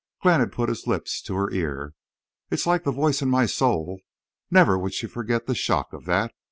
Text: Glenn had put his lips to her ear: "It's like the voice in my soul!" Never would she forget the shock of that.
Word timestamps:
Glenn 0.23 0.39
had 0.39 0.51
put 0.51 0.67
his 0.67 0.87
lips 0.87 1.21
to 1.21 1.35
her 1.35 1.51
ear: 1.51 1.93
"It's 2.49 2.65
like 2.65 2.85
the 2.85 2.91
voice 2.91 3.21
in 3.21 3.29
my 3.29 3.45
soul!" 3.45 3.99
Never 4.49 4.75
would 4.75 4.95
she 4.95 5.05
forget 5.05 5.45
the 5.45 5.53
shock 5.53 5.93
of 5.93 6.05
that. 6.05 6.33